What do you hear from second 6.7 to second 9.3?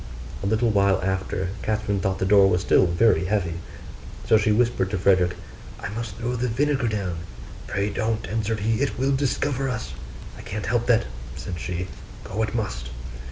down.' 'Pray don't,' answered he, 'it will